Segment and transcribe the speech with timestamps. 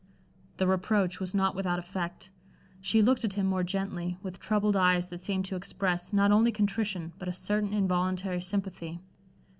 [0.57, 2.31] The reproach was not without effect.
[2.81, 6.51] She looked at him more gently, with troubled eyes that seemed to express not only
[6.51, 8.99] contrition, but a certain involuntary sympathy.